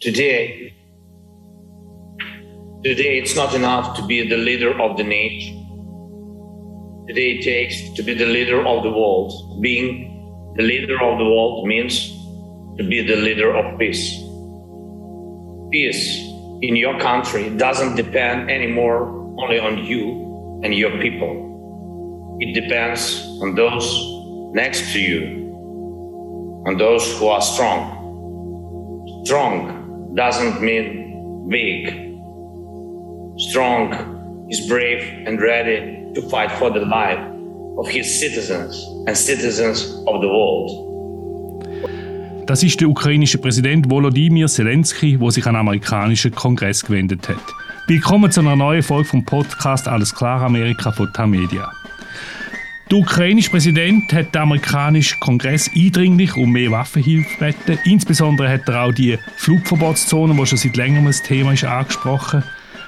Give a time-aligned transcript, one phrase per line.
[0.00, 0.74] today,
[2.84, 5.56] today it's not enough to be the leader of the nation.
[7.08, 9.60] Today it takes to be the leader of the world.
[9.60, 12.10] Being the leader of the world means
[12.76, 14.22] to be the leader of peace.
[15.72, 16.18] Peace
[16.62, 19.08] in your country doesn't depend anymore
[19.40, 22.36] only on you and your people.
[22.40, 25.44] It depends on those next to you,
[26.68, 27.96] on those who are strong.
[29.24, 29.77] Strong
[30.18, 31.86] doesn't mean big.
[33.48, 33.94] Strong
[34.50, 37.20] is brave and ready to fight for the life
[37.78, 38.74] of his citizens
[39.06, 40.70] and citizens of the world.
[42.46, 47.36] Das ist der ukrainische Präsident Volodymyr Zelensky, der sich an den amerikanischen Kongress gewendet hat.
[47.86, 51.70] Willkommen zu einer neuen Folge vom Podcast Alles klar Amerika von Tamedia.
[52.90, 57.78] Der ukrainische Präsident hat den amerikanischen Kongress eindringlich um mehr Waffenhilfe gebeten.
[57.84, 62.42] Insbesondere hat er auch die Flugverbotszone, die schon seit längerem ein Thema ist, angesprochen.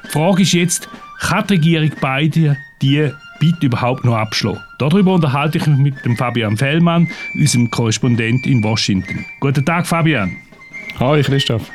[0.06, 0.88] Die Frage ist jetzt,
[1.20, 4.60] kann die Regierung beide die bitte überhaupt noch abschlagen?
[4.78, 9.26] Darüber unterhalte ich mich mit dem Fabian Fellmann, unserem Korrespondent in Washington.
[9.40, 10.34] Guten Tag, Fabian.
[10.98, 11.70] Hallo, Christoph.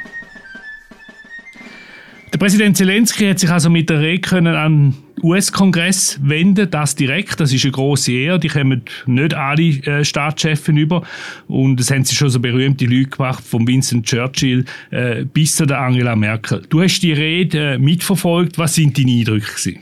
[2.34, 7.40] Der Präsident Zelensky hat sich also mit der Rede können an US-Kongress wenden, das direkt,
[7.40, 11.04] das ist eine große Ehre, die kommen nicht alle äh, Staatschefs über
[11.48, 15.66] und das haben sie schon so berühmte Leute gemacht, von Winston Churchill äh, bis zu
[15.66, 16.64] der Angela Merkel.
[16.70, 19.80] Du hast die Rede äh, mitverfolgt, was sind deine Eindrücke gewesen?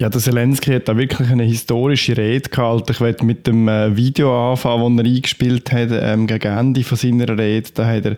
[0.00, 2.90] Ja, der Zelensky hat da wirklich eine historische Rede gehalten.
[2.90, 6.98] Ich werde mit dem äh, Video anfangen, das er eingespielt hat, ähm, gegen Ende von
[6.98, 7.70] seiner Rede.
[7.72, 8.16] Da hat er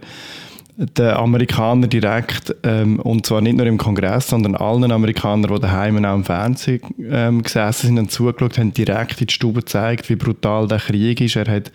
[0.79, 6.05] den Amerikanern direkt, ähm, und zwar nicht nur im Kongress, sondern allen Amerikanern, die daheim
[6.05, 10.17] auch im Fernsehen ähm, gesessen sind und zugeschaut haben, direkt in die Stube gezeigt, wie
[10.17, 11.37] brutal der Krieg ist.
[11.37, 11.73] Er hat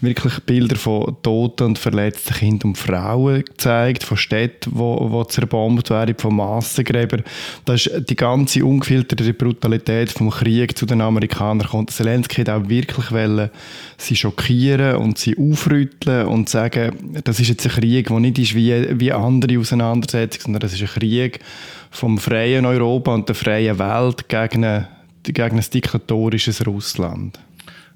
[0.00, 6.14] wirklich Bilder von toten und verletzten Kindern und Frauen gezeigt, von Städten, wo zerbombt werden,
[6.16, 7.24] von Massengräbern.
[7.64, 11.90] Das ist die ganze ungefilterte Brutalität vom Krieg zu den Amerikanern kommt.
[11.90, 13.50] Zelensky hat auch wirklich wollen,
[13.96, 18.54] sie schockieren und sie aufrütteln und sagen, das ist jetzt ein Krieg, der nicht ist
[18.54, 21.40] wie, wie andere Auseinandersetzungen, sondern das ist ein Krieg
[21.90, 24.88] vom freien Europa und der freien Welt gegen, eine,
[25.22, 27.38] gegen ein diktatorisches Russland.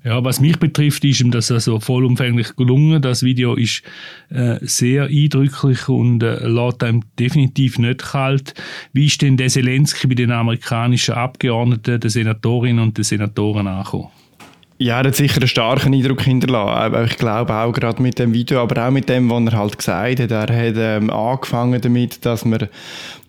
[0.04, 3.00] Ja, was mich betrifft, ist ihm das also vollumfänglich gelungen.
[3.00, 3.82] Das Video ist
[4.30, 8.54] äh, sehr eindrücklich und äh, lässt einem definitiv nicht kalt.
[8.92, 14.08] Wie ist denn der Zelensky bei den amerikanischen Abgeordneten, den Senatorinnen und den Senatoren angekommen?
[14.82, 17.04] Ja, er hat sicher einen starken Eindruck hinterlassen.
[17.04, 20.18] Ich glaube auch gerade mit dem Video, aber auch mit dem, was er halt gesagt
[20.18, 20.30] hat.
[20.32, 22.68] Er hat ähm, angefangen damit, dass, wir,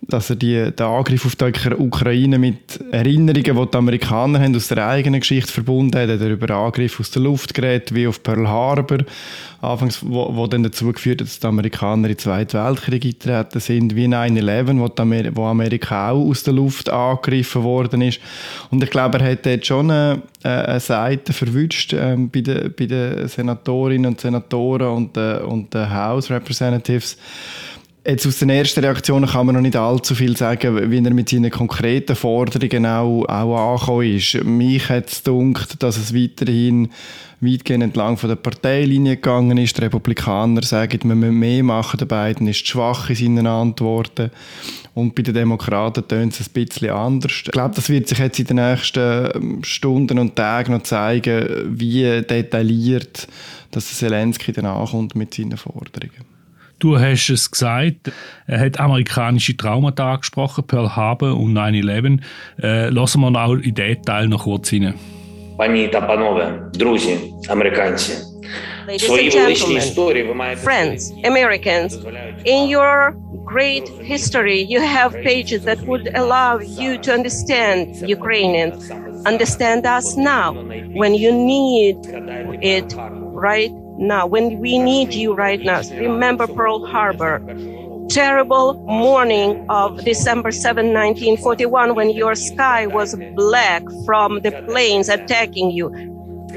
[0.08, 1.44] dass er die, den Angriff auf die
[1.78, 6.08] Ukraine mit Erinnerungen, die die Amerikaner haben, aus der eigenen Geschichte verbunden hat.
[6.08, 8.98] Er hat über Angriff aus der Luft geredet, wie auf Pearl Harbor
[9.64, 13.60] anfangs, wo, wo dann dazu geführt hat, dass die Amerikaner in den Zweiten Weltkrieg eingetreten
[13.60, 18.20] sind, wie 9-11, wo, Amer wo Amerika auch aus der Luft angegriffen worden ist.
[18.70, 22.86] Und ich glaube, er hat dort schon eine, eine Seite verwünscht ähm, bei, den, bei
[22.86, 27.16] den Senatorinnen und Senatoren und, äh, und den House Representatives.
[28.06, 31.30] Jetzt aus den ersten Reaktionen kann man noch nicht allzu viel sagen, wie er mit
[31.30, 34.44] seinen konkreten Forderungen auch, auch angekommen ist.
[34.44, 36.90] Mich hat es gedacht, dass es weiterhin
[37.40, 39.78] weitgehend entlang von der Parteilinie gegangen ist.
[39.78, 41.96] Die Republikaner sagen, wir müssen mehr machen.
[41.96, 44.30] Der Biden ist schwach in seinen Antworten.
[44.92, 47.32] Und bei den Demokraten tönt es ein bisschen anders.
[47.46, 51.78] Ich glaube, das wird sich jetzt in den nächsten ähm, Stunden und Tagen noch zeigen,
[51.78, 53.26] wie detailliert
[53.70, 56.33] dass Zelensky dann ankommt mit seinen Forderungen.
[56.79, 58.11] Du hast es gesagt,
[58.47, 62.19] er hat amerikanische Traumata angesprochen, Pearl Harbor und 9-11.
[62.61, 64.93] Äh, lassen wir auch in den Teil noch kurz hinein.
[65.57, 67.17] Пані та панове, друзі,
[67.49, 68.13] американці.
[68.97, 71.91] Свої величні історії ви маєте friends, Americans.
[72.45, 73.13] In your
[73.45, 76.51] great history, you have pages that would allow
[76.81, 77.85] you to understand
[78.17, 78.77] Ukrainians,
[79.31, 80.47] understand us now
[81.01, 81.97] when you need
[82.75, 82.89] it
[83.47, 85.82] right now, when we need you right now.
[85.92, 87.40] Remember Pearl Harbor
[88.08, 95.70] terrible morning of December 7, 1941, when your sky was black from the planes attacking
[95.70, 95.90] you.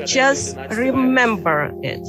[0.05, 2.05] Just remember it.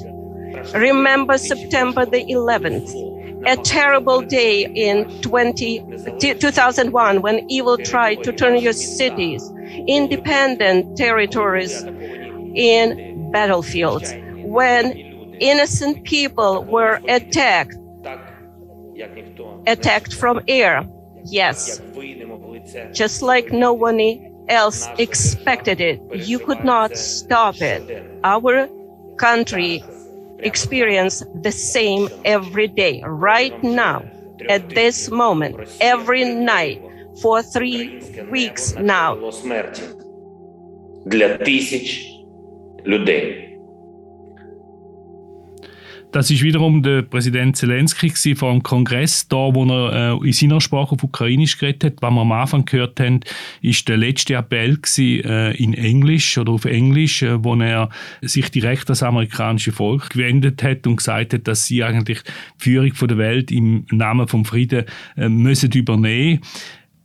[0.74, 5.84] Remember September the 11th, a terrible day in 20,
[6.18, 9.50] 2001 when evil tried to turn your cities,
[9.86, 11.84] independent territories,
[12.54, 15.07] in battlefields, when
[15.39, 17.75] innocent people were attacked
[19.67, 20.85] attacked from air.
[21.25, 21.81] Yes.
[22.93, 23.99] Just like no one
[24.49, 26.01] else expected it.
[26.13, 27.83] You could not stop it.
[28.23, 28.67] Our
[29.17, 29.83] country
[30.39, 34.03] experience the same every day, right now,
[34.49, 36.81] at this moment, every night,
[37.21, 39.17] for three weeks now.
[41.05, 42.09] Для тисяч
[42.85, 43.46] людей.
[46.10, 50.60] Das ist wiederum der Präsident Zelensky vor dem Kongress, da wo er äh, in seiner
[50.60, 52.02] Sprache auf Ukrainisch geredet hat.
[52.02, 53.20] Was wir am Anfang gehört haben,
[53.60, 57.90] ist der letzte Appell gewesen, äh, in Englisch oder auf Englisch, äh, wo er
[58.22, 62.92] sich direkt das amerikanische Volk gewendet hat und gesagt hat, dass sie eigentlich die Führung
[63.06, 64.86] der Welt im Namen vom Frieden
[65.18, 66.40] äh, müssen übernehmen.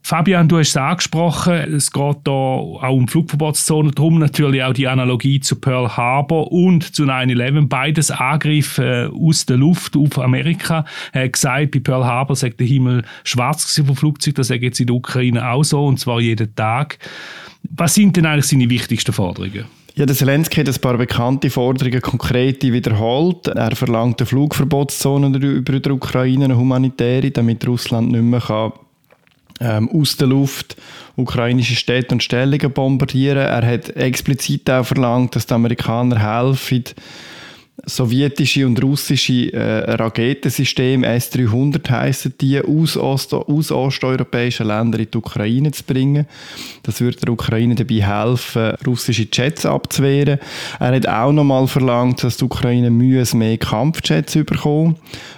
[0.06, 4.86] Fabian, du hast es angesprochen, es geht da auch um Flugverbotszonen, darum natürlich auch die
[4.86, 10.84] Analogie zu Pearl Harbor und zu 9-11, beides Angriffe äh, aus der Luft auf Amerika.
[11.12, 14.78] Er hat gesagt, bei Pearl Harbor sagt der Himmel schwarz vom Flugzeug, das sagt jetzt
[14.78, 16.98] in der Ukraine auch so, und zwar jeden Tag.
[17.70, 19.64] Was sind denn eigentlich seine wichtigsten Forderungen?
[19.94, 23.46] Ja, der Zelensky hat ein paar bekannte Forderungen konkrete wiederholt.
[23.46, 28.72] Er verlangt eine Flugverbotszone über die Ukraine, eine humanitäre, damit Russland nicht mehr
[29.60, 30.76] ähm, aus der Luft
[31.16, 33.38] ukrainische Städte und Stellungen bombardieren.
[33.38, 36.84] Er hat explizit auch verlangt, dass die Amerikaner helfen,
[37.86, 45.18] sowjetische und russische äh, Raketensysteme S-300 heißen die aus, Ost aus osteuropäischen Ländern in die
[45.18, 46.26] Ukraine zu bringen.
[46.82, 50.38] Das würde der Ukraine dabei helfen, russische Jets abzuwehren.
[50.80, 54.96] Er hat auch nochmal verlangt, dass die Ukraine mehr Kampfjets bekommen.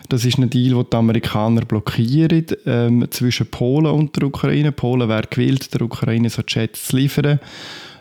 [0.09, 4.73] Das ist ein Deal, den die Amerikaner blockieren ähm, zwischen Polen und der Ukraine.
[4.73, 7.41] Polen wäre gewillt, der Ukraine so Jets zu liefern.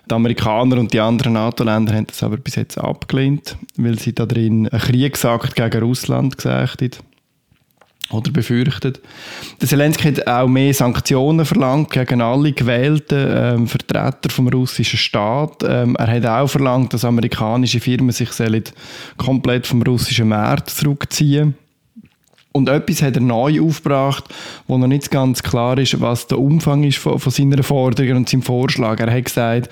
[0.10, 4.26] Die Amerikaner und die anderen NATO-Länder haben das aber bis jetzt abgelehnt, weil sie da
[4.26, 6.92] drin einen Kriegsakt gegen Russland gesagt haben
[8.12, 9.02] oder befürchtet.
[9.60, 15.64] Der Zelensky hat auch mehr Sanktionen verlangt gegen alle gewählten ähm, Vertreter vom russischen Staat.
[15.68, 18.30] Ähm, er hat auch verlangt, dass amerikanische Firmen sich
[19.18, 21.56] komplett vom russischen Markt zurückziehen
[22.56, 24.24] und etwas hat er neu aufgebracht,
[24.66, 28.30] wo noch nicht ganz klar ist, was der Umfang ist von, von seiner Forderung und
[28.30, 28.98] seinem Vorschlag.
[29.02, 29.70] Er hat gesagt,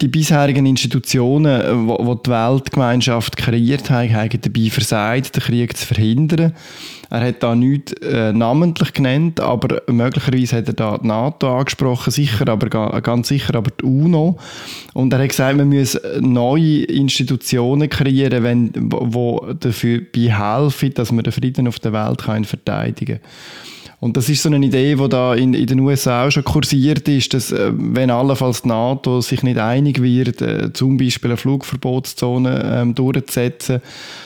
[0.00, 6.52] die bisherigen Institutionen, wo die Weltgemeinschaft kreiert haben, haben dabei versagt, den Krieg zu verhindern.
[7.10, 12.10] Er hat da nichts äh, namentlich genannt, aber möglicherweise hat er da die NATO angesprochen,
[12.10, 12.68] sicher, aber
[13.00, 14.38] ganz sicher aber die UNO.
[14.94, 21.24] Und er hat gesagt, man muss neue Institutionen kreieren, wenn, wo dafür helfen, dass man
[21.24, 23.30] den Frieden auf der Welt kann verteidigen kann.
[23.98, 27.08] Und das ist so eine Idee, die da in, in den USA auch schon kursiert
[27.08, 31.38] ist, dass äh, wenn allenfalls die NATO sich nicht einig wird, äh, zum Beispiel eine
[31.38, 33.80] Flugverbotszone ähm, durchzusetzen,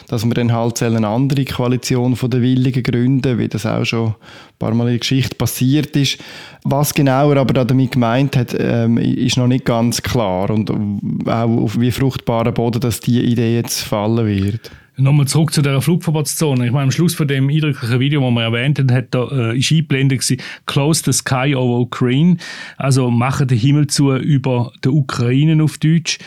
[0.08, 4.08] dass man dann halt eine andere Koalition von der Willigen gründen, wie das auch schon
[4.08, 4.14] ein
[4.58, 6.18] paar Mal in der Geschichte passiert ist.
[6.64, 10.68] Was genauer aber damit gemeint hat, ähm, ist noch nicht ganz klar und
[11.26, 14.72] auch auf wie fruchtbaren Boden, dass diese Idee jetzt fallen wird.
[15.00, 16.66] Nochmal zurück zu der Flugverbotszone.
[16.66, 19.58] Ich meine, am Schluss von dem eindrücklichen Video, das wir erwähnt haben, hat da, äh,
[19.58, 22.36] ist eingeblendet gewesen, Close the Sky over Ukraine.
[22.76, 26.18] Also machen den Himmel zu über der Ukraine auf Deutsch.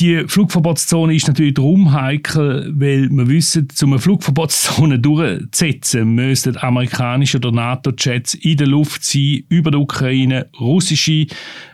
[0.00, 7.38] Die Flugverbotszone ist natürlich darum heikel, weil wir wissen, um eine Flugverbotszone durchzusetzen, müssten amerikanische
[7.38, 11.26] oder NATO-Jets in der Luft sein, über der Ukraine, russische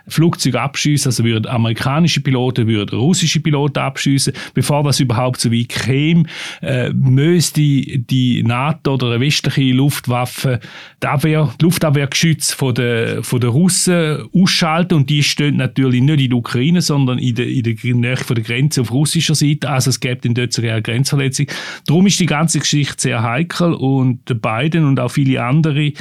[0.09, 5.69] Flugzeuge abschießen, also würden amerikanische Piloten würden russische Piloten abschießen, bevor das überhaupt so weit
[5.69, 6.25] käme,
[6.61, 10.61] äh, müsste die NATO oder eine westliche Luftwaffe
[11.03, 14.95] die, Abwehr, die Luftabwehrgeschütze von der, von der Russen ausschalten.
[14.95, 17.75] Und die stehen natürlich nicht in der Ukraine, sondern in der, in der
[18.15, 21.47] Nähe von der Grenze auf russischer Seite, also es gibt in dort sogar eine Grenzverletzung.
[21.87, 25.93] Darum ist die ganze Geschichte sehr heikel und Biden und auch viele andere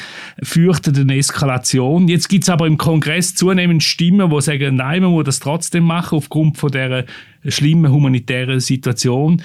[0.42, 2.08] fürchten eine Eskalation.
[2.08, 5.84] Jetzt gibt es aber im Kongress zunehmend Stimmen, die sagen, nein, man muss das trotzdem
[5.84, 7.06] machen aufgrund von der
[7.48, 9.42] schlimmen humanitären Situation.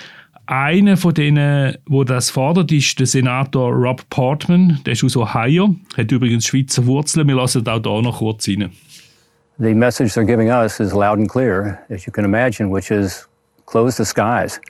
[0.46, 4.80] Einer von denen, wo das fordert, ist der Senator Rob Portman.
[4.86, 7.28] Der ist aus Ohio, hat übrigens Schweizer Wurzeln.
[7.28, 8.70] Wir lassen auch da noch kurz rein.
[9.60, 13.26] The message they're giving us is loud and clear, as you can imagine, which is
[13.66, 14.60] close the skies.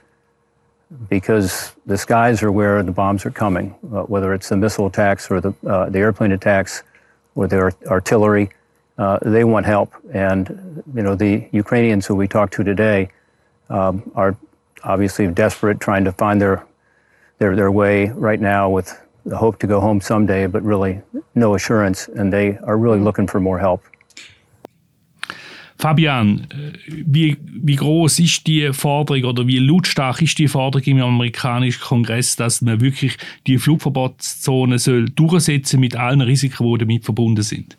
[1.10, 5.30] Because the skies are where the bombs are coming, uh, whether it's the missile attacks
[5.30, 6.84] or the, uh, the airplane attacks
[7.34, 8.48] or the artillery.
[8.98, 9.92] uh, they want help.
[10.12, 13.10] And, you know, the Ukrainians who we talked to today
[13.70, 14.36] um, are
[14.84, 16.66] obviously desperate, trying to find their,
[17.38, 21.00] their, their way right now with the hope to go home someday, but really
[21.34, 22.08] no assurance.
[22.08, 23.84] And they are really looking for more help.
[25.78, 26.46] Fabian,
[26.88, 32.34] wie, wie groß ist die Forderung oder wie lautstark ist die Forderung im amerikanischen Kongress,
[32.34, 33.16] dass man wirklich
[33.46, 37.76] die Flugverbotszone soll durchsetzen mit allen Risiken, die damit verbunden sind?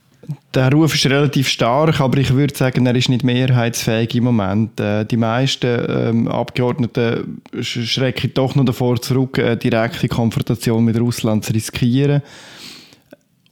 [0.54, 4.80] der Ruf ist relativ stark, aber ich würde sagen, er ist nicht mehrheitsfähig im Moment.
[4.80, 11.46] Äh, die meisten ähm, Abgeordneten schrecken doch noch davor zurück, eine direkte Konfrontation mit Russland
[11.46, 12.22] zu riskieren.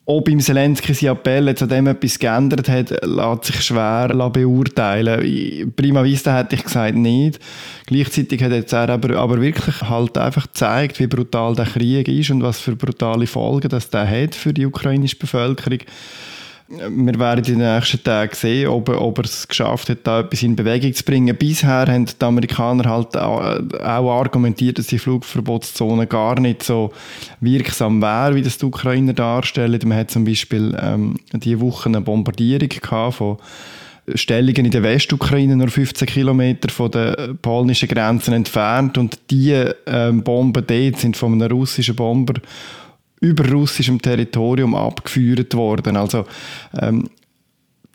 [0.09, 5.73] Ob im Zelensky sein Appell an dem etwas geändert hat, lässt sich schwer beurteilen.
[5.75, 7.41] Prima vista hätte ich gesagt, nicht.
[7.87, 12.31] Gleichzeitig hat jetzt er aber, aber wirklich halt einfach gezeigt, wie brutal der Krieg ist
[12.31, 15.79] und was für brutale Folgen das der hat für die ukrainische Bevölkerung.
[16.69, 20.43] Wir werden in den nächsten Tagen sehen, ob ob er es geschafft hat, da etwas
[20.43, 21.35] in Bewegung zu bringen.
[21.37, 23.39] Bisher haben die Amerikaner halt auch
[23.81, 26.91] argumentiert, dass die Flugverbotszone gar nicht so
[27.39, 29.79] wirksam wäre, wie das die Ukrainer darstellen.
[29.85, 33.37] Man hat zum Beispiel ähm, diese Woche eine Bombardierung gehabt von
[34.13, 38.97] Stellungen in der Westukraine, nur 15 Kilometer von den polnischen Grenzen entfernt.
[38.97, 42.35] Und diese ähm, Bomben dort sind von einem russischen Bomber
[43.19, 45.97] über russischem Territorium abgeführt worden.
[45.97, 46.25] Also
[46.79, 47.09] ähm,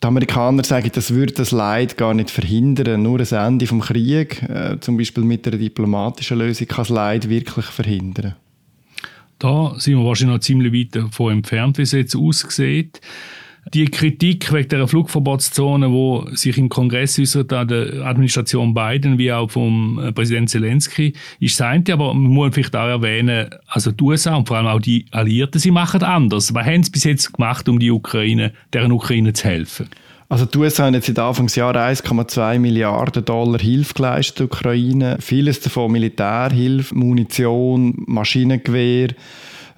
[0.03, 3.03] die Amerikaner sagen, das würde das Leid gar nicht verhindern.
[3.03, 7.29] Nur ein Ende vom Krieg, äh, zum Beispiel mit einer diplomatischen Lösung, kann das Leid
[7.29, 8.35] wirklich verhindern.
[9.39, 13.01] Da sind wir wahrscheinlich noch ziemlich weit davon entfernt, wie es jetzt aussieht.
[13.73, 19.33] Die Kritik wegen der Flugverbotszone, wo sich im Kongress äußert an der Administration Biden wie
[19.33, 24.03] auch vom äh, Präsident Zelensky, ist sein, aber man muss vielleicht auch erwähnen, also die
[24.03, 26.53] USA und vor allem auch die Alliierten, sie machen anders.
[26.53, 29.89] Was haben sie bis jetzt gemacht, um die Ukraine, deren Ukraine zu helfen?
[30.29, 35.19] Also die USA haben jetzt seit Anfangsjahr 1,2 Milliarden Dollar Hilfe geleistet Ukraine.
[35.21, 39.09] Vieles davon Militärhilfe, Munition, Maschinengewehr,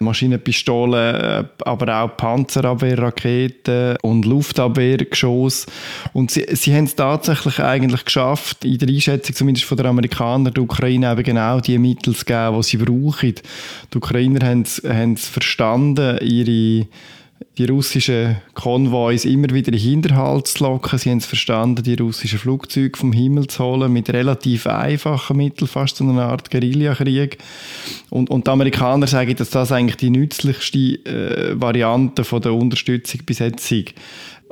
[0.05, 5.67] Maschinenpistolen, äh, aber auch Panzerabwehrraketen und Luftabwehrgeschoss.
[6.13, 10.53] Und sie, sie haben es tatsächlich eigentlich geschafft, in der Einschätzung zumindest von den Amerikanern,
[10.53, 13.35] der Ukraine eben genau die Mittel zu geben, die sie brauchen.
[13.93, 16.87] Die Ukrainer haben es verstanden, ihre
[17.57, 20.99] die russischen Konvois immer wieder in Hinterhalt zu locken.
[20.99, 25.69] Sie haben es verstanden, die russischen Flugzeuge vom Himmel zu holen, mit relativ einfachen Mitteln,
[25.69, 27.39] fast so einer Art Guerillakrieg.
[28.11, 33.21] Und, und die Amerikaner sagen, dass das eigentlich die nützlichste äh, Variante von der Unterstützung
[33.25, 33.95] bis jetzt ist.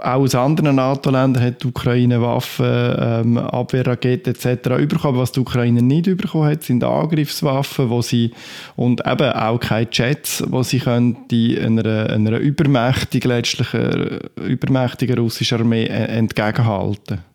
[0.03, 4.69] Auch aus anderen NATO-Ländern hat die Ukraine Waffen, ähm, Abwehrraketen etc.
[4.89, 5.19] bekommen.
[5.19, 8.33] Was die Ukraine nicht bekommen hat, sind Angriffswaffen, wo sie
[8.75, 13.69] und eben auch keine Jets, wo sie können die einer, einer übermächtigen, letztlich
[14.37, 17.32] übermächtigen russischen Armee äh, entgegenhalten.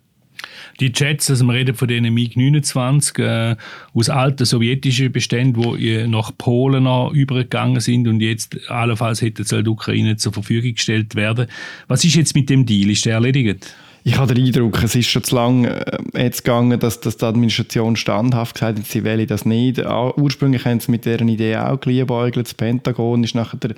[0.79, 3.55] Die Jets, also wir reden von denen MiG-29 äh,
[3.93, 9.63] aus alten sowjetischen Beständen, die nach Polen noch übergegangen sind und jetzt allenfalls hätten sie
[9.63, 11.47] der Ukraine zur Verfügung gestellt werden.
[11.87, 12.89] Was ist jetzt mit dem Deal?
[12.89, 13.73] Ist der erledigt?
[14.07, 17.25] Ich habe den Eindruck, es ist schon zu lange äh, jetzt gegangen, dass, dass die
[17.25, 19.79] Administration standhaft gesagt hat, sie wähle das nicht.
[19.79, 22.47] Ursprünglich haben sie mit deren Idee auch geliebäugelt.
[22.47, 23.75] Das Pentagon ist nachher der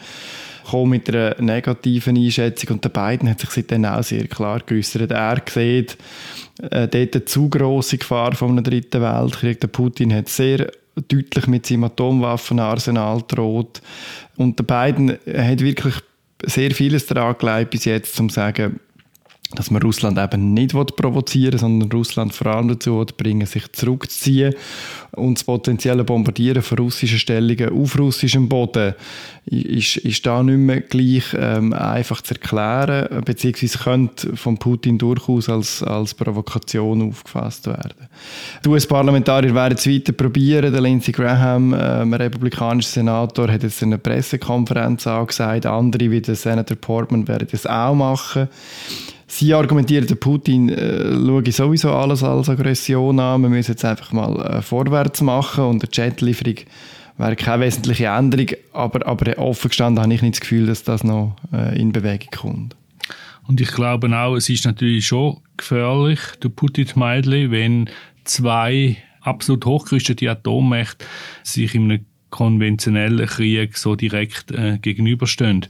[0.85, 5.11] mit einer negativen Einschätzung und der beiden hat sich seitdem auch sehr klar geäußert.
[5.11, 5.97] Er sieht
[6.61, 9.59] äh, dort eine zu grosse Gefahr von einem dritten Weltkrieg.
[9.61, 10.71] Der Putin hat sehr
[11.07, 13.81] deutlich mit seinem Atomwaffenarsenal droht
[14.35, 15.95] und der beiden hat wirklich
[16.45, 18.79] sehr vieles daran gelegt bis jetzt, um zu sagen,
[19.55, 24.53] dass man Russland eben nicht provozieren will, sondern Russland vor allem dazu bringen, sich zurückzuziehen
[25.11, 28.93] und das potenzielle Bombardieren von russischen Stellungen auf russischem Boden
[29.45, 35.49] ist, ist da nicht mehr gleich ähm, einfach zu erklären, beziehungsweise könnte von Putin durchaus
[35.49, 38.07] als, als Provokation aufgefasst werden.
[38.63, 40.71] Die US-Parlamentarier werden es weiter probieren.
[40.71, 45.65] Der Lindsey Graham, ähm, republikanischer Senator, hat jetzt eine Pressekonferenz angesagt.
[45.65, 48.47] Andere wie der Senator Portman werden das auch machen.
[49.31, 53.43] Sie argumentieren, der Putin äh, schaue sowieso alles als Aggression an.
[53.43, 56.55] Wir müssen jetzt einfach mal äh, vorwärts machen und eine Jetlieferung
[57.19, 58.47] wäre keine wesentliche Änderung.
[58.73, 62.29] Aber, aber offen gestanden habe ich nicht das Gefühl, dass das noch äh, in Bewegung
[62.35, 62.75] kommt.
[63.47, 67.87] Und ich glaube auch, es ist natürlich schon gefährlich, der Putin-Meidli, wenn
[68.23, 71.05] zwei absolut hochgerüstete Atommächte
[71.43, 75.67] sich in einem konventionellen Krieg so direkt äh, gegenüberstehen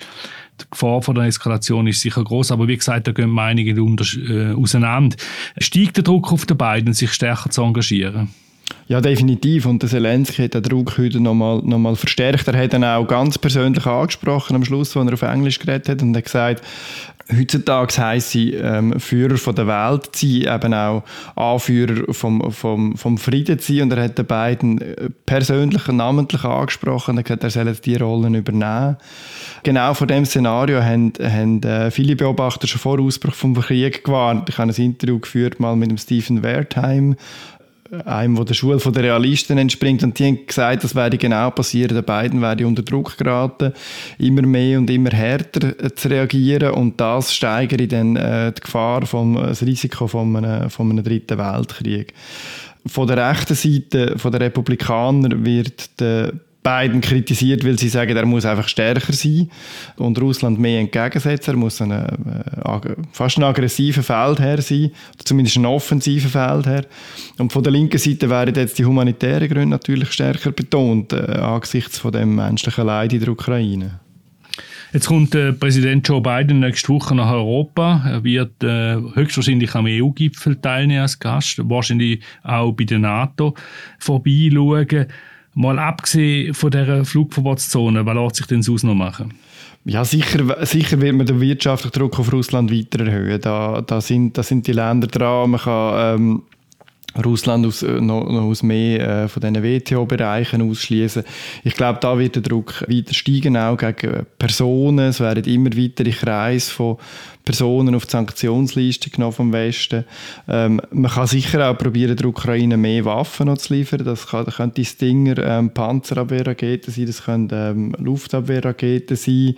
[0.62, 3.98] die Gefahr von der Eskalation ist sicher groß, aber wie gesagt, da gehen Meinungen
[4.30, 5.18] äh, auseinander.
[5.58, 8.30] Steigt der Druck auf die beiden, sich stärker zu engagieren?
[8.88, 9.66] Ja, definitiv.
[9.66, 12.48] Und der Zelensky hat den Druck heute nochmal noch mal verstärkt.
[12.48, 16.02] Er hat ihn auch ganz persönlich angesprochen am Schluss, als er auf Englisch geredet hat
[16.02, 16.64] und hat gesagt,
[17.36, 21.04] heutzutage heisst sie ähm, Führer von der Welt zu sein, eben auch
[21.36, 23.84] Anführer vom, vom, vom Frieden zu sein.
[23.84, 27.18] Und er hat den beiden äh, persönlich und namentlich angesprochen.
[27.18, 28.98] Hat gesagt, er soll diese Rollen übernehmen.
[29.64, 34.50] Genau vor dem Szenario haben, haben äh, viele Beobachter schon vor Ausbruch vom Krieg gewarnt.
[34.50, 37.16] Ich habe ein Interview geführt mal mit dem Stephen Wertheim,
[38.06, 40.04] einem, der der Schule der Realisten entspringt.
[40.04, 41.96] Und die haben gesagt, das werde genau passieren.
[41.96, 43.74] Der beiden werde unter Druck geraten,
[44.18, 46.72] immer mehr und immer härter äh, zu reagieren.
[46.72, 51.38] Und das steigere dann äh, die Gefahr, vom, das Risiko von einem, von einem dritten
[51.38, 52.14] Weltkrieg.
[52.86, 58.26] Von der rechten Seite, von der Republikaner, wird der Biden kritisiert, weil sie sagen, er
[58.26, 59.50] muss einfach stärker sein
[59.96, 61.54] und Russland mehr entgegensetzen.
[61.54, 66.86] Er muss ein, äh, fast ein aggressiver Feldherr sein, oder zumindest ein offensiver Feldherr.
[67.38, 71.98] Und von der linken Seite werden jetzt die humanitären Gründe natürlich stärker betont, äh, angesichts
[71.98, 74.00] von dem menschlichen Leid in der Ukraine.
[74.92, 78.04] Jetzt kommt äh, Präsident Joe Biden nächste Woche nach Europa.
[78.06, 83.54] Er wird äh, höchstwahrscheinlich am EU-Gipfel teilnehmen als Gast, wahrscheinlich auch bei der NATO
[84.00, 85.06] vorbeischauen.
[85.60, 89.34] Mal abgesehen von dieser Flugverbotszone, was lässt sich denn sonst noch machen?
[89.84, 93.42] Ja, sicher, sicher wird man den wirtschaftlichen Druck auf Russland weiter erhöhen.
[93.42, 95.50] Da, da, sind, da sind die Länder dran.
[95.50, 96.44] Man kann ähm,
[97.24, 101.24] Russland aus, äh, noch, noch aus mehr äh, von diesen WTO-Bereichen ausschließen.
[101.64, 105.10] Ich glaube, da wird der Druck weiter steigen, auch gegen Personen.
[105.10, 106.98] Es werden immer weitere Kreise von
[107.50, 110.06] Personen auf die Sanktionsliste genommen vom Westen.
[110.48, 114.04] Ähm, man kann sicher auch probieren, der Ukraine mehr Waffen noch zu liefern.
[114.06, 119.56] Das, kann, das könnte Stinger ähm, Panzerabwehrraketen sein, das können ähm, Luftabwehrraketen sein.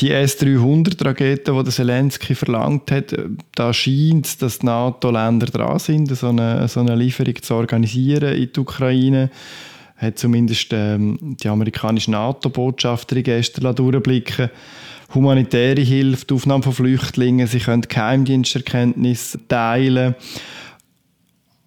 [0.00, 3.14] Die S-300-Raketen, die Zelensky verlangt hat,
[3.54, 8.34] da scheint es, dass die NATO-Länder dran sind, so eine, so eine Lieferung zu organisieren
[8.34, 9.30] in die Ukraine
[9.96, 14.50] hat zumindest ähm, die amerikanische NATO-Botschafterin gestern durchblicken
[15.14, 20.14] humanitäre Hilfe, die Aufnahme von Flüchtlingen, sie können Geheimdiensterkenntnisse teilen.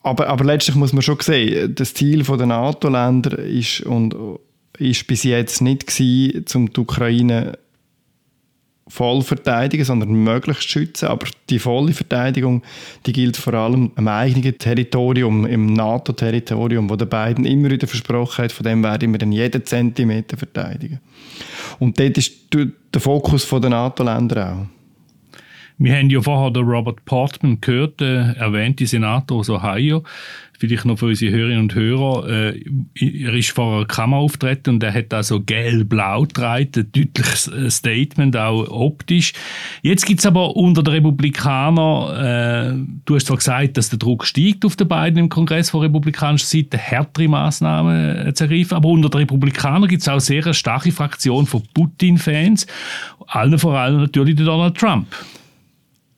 [0.01, 3.84] Aber, aber letztlich muss man schon sehen, das Ziel der NATO-Länder ist,
[4.77, 7.58] ist bis jetzt nicht gewesen, um die Ukraine
[8.88, 11.08] voll verteidigen, sondern möglichst schützen.
[11.08, 12.63] Aber die volle Verteidigung,
[13.06, 18.44] die gilt vor allem am eigenen Territorium, im NATO-Territorium, wo der beiden immer wieder versprochen
[18.44, 21.00] hat, von dem werden wir dann jeden Zentimeter verteidigen.
[21.80, 24.83] Und dort ist der Fokus der NATO-Länder auch.
[25.77, 30.03] Wir haben ja vorher den Robert Portman gehört, der erwähnte Senator aus Ohio,
[30.60, 32.63] vielleicht noch für unsere Hörerinnen und Hörer, äh,
[32.96, 37.70] er ist vor einer Kammer auftreten und er hat also gelb-blau getragen, ein deutliches äh,
[37.70, 39.34] Statement, auch optisch.
[39.82, 44.26] Jetzt gibt es aber unter den Republikanern, äh, du hast zwar gesagt, dass der Druck
[44.26, 48.89] steigt auf den beiden im Kongress von republikanischer Seite, härtere Maßnahmen äh, zu ergreifen, aber
[48.89, 52.67] unter den Republikanern gibt es auch sehr eine starke Fraktion von Putin-Fans,
[53.28, 55.08] allen vor allem natürlich Donald Trump.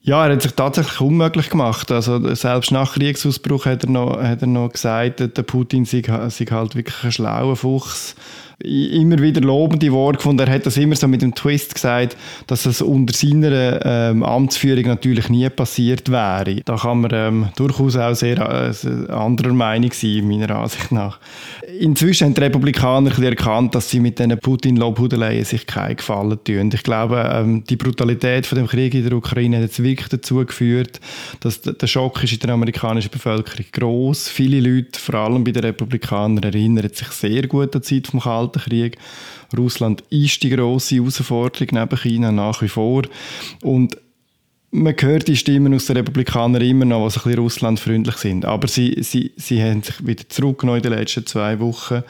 [0.06, 1.90] Ja, er hat sich tatsächlich unmöglich gemacht.
[1.90, 6.44] Also selbst nach Kriegsausbruch hat er noch, hat er noch gesagt, der Putin sei, sei
[6.44, 8.14] halt wirklich ein schlauer Fuchs
[8.58, 10.46] immer wieder lobende Worte gefunden.
[10.46, 12.16] Er hat das immer so mit dem Twist gesagt,
[12.46, 16.62] dass es unter seiner ähm, Amtsführung natürlich nie passiert wäre.
[16.64, 21.18] Da kann man ähm, durchaus auch sehr äh, anderer Meinung sein, meiner Ansicht nach.
[21.78, 26.70] Inzwischen haben die Republikaner erkannt, dass sie mit diesen Putin-Lobhudeleien sich keinen Gefallen tun.
[26.72, 30.36] Ich glaube, ähm, die Brutalität von dem Krieg in der Ukraine hat jetzt wirklich dazu
[30.36, 30.98] geführt,
[31.40, 34.28] dass der Schock ist in der amerikanischen Bevölkerung groß.
[34.28, 38.20] Viele Leute, vor allem bei den Republikanern, erinnern sich sehr gut an die Zeit vom
[38.20, 38.98] Kalten Kalten Krieg.
[39.56, 43.02] Russland ist die grosse Herausforderung neben China nach wie vor.
[43.62, 43.96] Und
[44.70, 48.44] man hört die Stimmen aus den Republikanern immer noch, so ein bisschen russlandfreundlich sind.
[48.44, 52.02] Aber sie, sie, sie haben sich wieder zurückgenommen in den letzten zwei Wochen.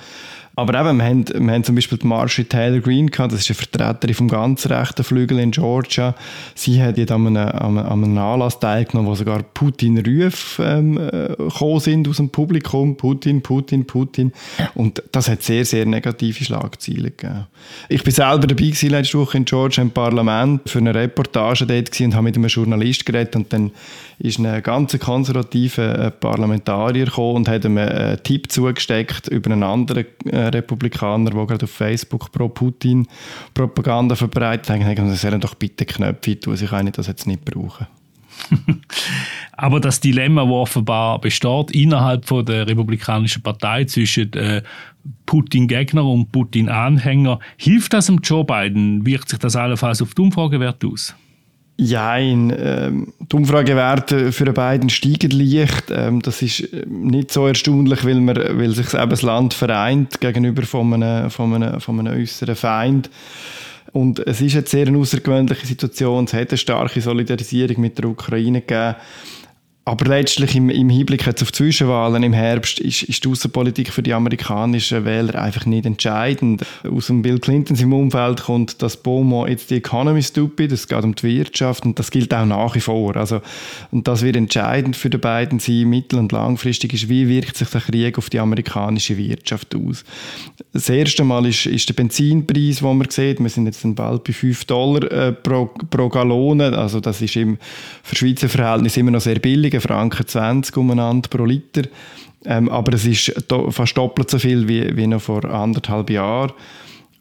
[0.59, 3.51] Aber eben, wir haben, wir haben zum Beispiel die Marcia Taylor Greene gehabt, das ist
[3.51, 6.14] eine Vertreterin vom ganz rechten Flügel in Georgia.
[6.55, 12.09] Sie hat jetzt an einem, an einem Anlass teilgenommen, wo sogar Putin-Rufe ähm, äh, sind
[12.09, 12.97] aus dem Publikum.
[12.97, 14.33] Putin, Putin, Putin.
[14.75, 17.47] Und das hat sehr, sehr negative Schlagzeilen gegeben.
[17.90, 22.01] Ich bin selber dabei gewesen, letzte Woche in Georgia im Parlament für eine Reportage dort
[22.01, 23.73] und habe mit einem Journalist geredet und dann
[24.19, 29.62] ist ein ganz konservativer äh, Parlamentarier gekommen und hat ihm einen Tipp zugesteckt über einen
[29.62, 33.06] anderen äh, Republikaner, der gerade auf Facebook pro Putin
[33.54, 34.98] Propaganda verbreitet hat.
[34.98, 37.87] Und er soll doch bitte Knöpfe tun, ich kann das jetzt nicht brauchen.
[39.52, 44.62] Aber das Dilemma, das offenbar besteht innerhalb von der Republikanischen Partei zwischen äh,
[45.24, 49.06] Putin-Gegner und Putin-Anhänger, hilft das dem Joe Biden?
[49.06, 51.14] Wirkt sich das allenfalls auf die Umfragewerte aus?
[51.79, 55.91] Ja, ähm, die Umfragewerte für beiden steigen leicht.
[55.91, 60.21] Ähm, das ist ähm, nicht so erstaunlich, weil, man, weil sich eben das Land vereint
[60.21, 63.11] gegenüber von einem, von einem, von einem äußeren Feind.
[63.93, 66.25] Und es ist jetzt sehr eine außergewöhnliche Situation.
[66.25, 68.97] Es hat eine starke Solidarisierung mit der Ukraine gegeben.
[69.88, 73.92] Aber letztlich im, im Hinblick jetzt auf die Zwischenwahlen im Herbst ist, ist die Außenpolitik
[73.92, 76.66] für die amerikanischen Wähler einfach nicht entscheidend.
[76.83, 81.05] Aus dem Bill Clintons im Umfeld kommt das Bomo jetzt die Economy stupid, es geht
[81.05, 83.14] um die Wirtschaft und das gilt auch nach wie vor.
[83.14, 83.40] Also,
[83.92, 87.68] und das wird entscheidend für die beiden sein, mittel- und langfristig ist, wie wirkt sich
[87.68, 90.03] der Krieg auf die amerikanische Wirtschaft aus.
[90.72, 94.33] Das erste Mal ist, ist der Benzinpreis, den man sieht, wir sind jetzt bald bei
[94.33, 97.59] 5 Dollar äh, pro, pro Gallone, also das ist im
[98.03, 101.83] für Schweizer Verhältnis immer noch sehr billig, Franken 20 umeinander pro Liter.
[102.45, 106.53] Ähm, aber es ist do, fast doppelt so viel wie, wie noch vor anderthalb Jahren.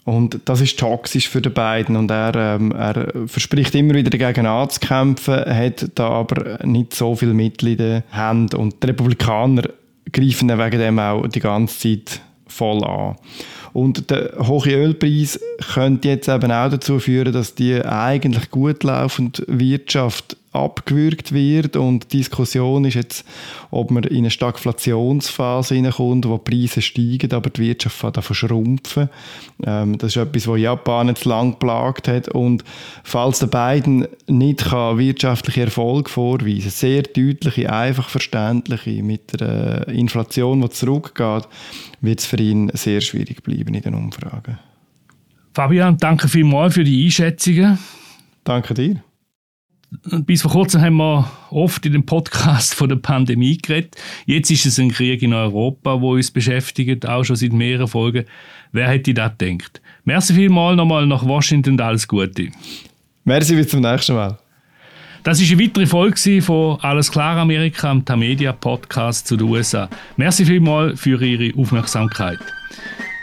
[0.05, 4.45] Und das ist toxisch für die beiden und er, ähm, er verspricht immer wieder dagegen
[4.45, 9.63] anzukämpfen, hat da aber nicht so viel Mittel in den Händen und die Republikaner
[10.11, 13.15] greifen dann wegen dem auch die ganze Zeit voll an.
[13.73, 15.39] Und der hohe Ölpreis
[15.73, 22.11] könnte jetzt eben auch dazu führen, dass die eigentlich gut laufende Wirtschaft abgewürgt wird und
[22.11, 23.25] die Diskussion ist jetzt,
[23.71, 29.09] ob man in eine Stagflationsphase hineinkommt, wo die Preise steigen, aber die Wirtschaft davon verschrumpfen.
[29.65, 32.63] Ähm, das ist etwas, was Japan jetzt lang plagt hat und
[33.03, 40.61] falls der beiden nicht kann wirtschaftliche Erfolg vorweisen, sehr deutliche, einfach verständliche, mit der Inflation,
[40.61, 41.47] die zurückgeht,
[42.01, 44.59] wird es für ihn sehr schwierig bleiben in den Umfragen.
[45.53, 47.79] Fabian, danke vielmals für die Einschätzungen.
[48.43, 49.04] Danke dir.
[50.25, 53.95] Bis vor kurzem haben wir oft in dem Podcast von der Pandemie geredet.
[54.25, 58.25] Jetzt ist es ein Krieg in Europa, wo uns beschäftigt, auch schon seit mehreren Folgen.
[58.71, 59.81] Wer hätte das gedacht?
[60.03, 62.49] Merci vielmals nochmal nach Washington alles Gute.
[63.23, 64.37] Merci, bis zum nächsten Mal.
[65.23, 69.89] Das ist eine weitere Folge von Alles klar Amerika am Tamedia Podcast zu den USA.
[70.17, 72.37] Merci vielmals für Ihre Aufmerksamkeit.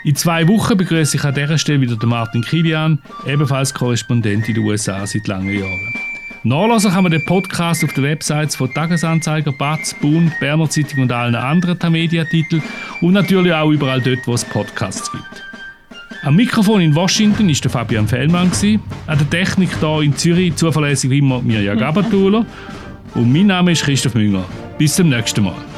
[0.03, 4.55] In zwei Wochen begrüße ich an dieser Stelle wieder den Martin Kilian, ebenfalls Korrespondent in
[4.55, 6.12] den USA seit langen Jahren.
[6.45, 11.11] Nachlesen kann man den Podcast auf den Websites von Tagesanzeiger, Batz, Bund, Berner Zeitung und
[11.11, 12.61] allen anderen Tamedia-Titeln
[12.99, 15.43] und natürlich auch überall dort, wo es Podcasts gibt.
[16.23, 18.51] Am Mikrofon in Washington war Fabian Fellmann,
[19.07, 22.45] an der Technik hier in Zürich zuverlässig wie immer Mirja Gabatuller
[23.15, 24.43] und mein Name ist Christoph Münger.
[24.77, 25.72] Bis zum nächsten Mal.